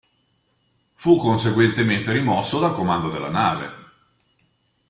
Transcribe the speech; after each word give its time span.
Fu 0.95 1.17
conseguentemente 1.17 2.11
rimosso 2.11 2.57
dal 2.57 2.73
comando 2.73 3.11
della 3.11 3.29
nave. 3.29 3.73